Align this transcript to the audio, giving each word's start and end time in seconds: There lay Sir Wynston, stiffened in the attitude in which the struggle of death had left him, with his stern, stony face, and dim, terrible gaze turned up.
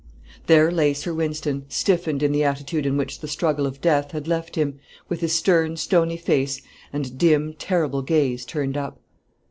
There 0.47 0.71
lay 0.71 0.95
Sir 0.95 1.13
Wynston, 1.13 1.65
stiffened 1.69 2.23
in 2.23 2.31
the 2.31 2.43
attitude 2.43 2.87
in 2.87 2.97
which 2.97 3.19
the 3.19 3.27
struggle 3.27 3.67
of 3.67 3.81
death 3.81 4.13
had 4.13 4.27
left 4.27 4.55
him, 4.55 4.79
with 5.09 5.19
his 5.21 5.33
stern, 5.33 5.77
stony 5.77 6.17
face, 6.17 6.59
and 6.91 7.19
dim, 7.19 7.53
terrible 7.53 8.01
gaze 8.01 8.43
turned 8.43 8.77
up. 8.77 8.99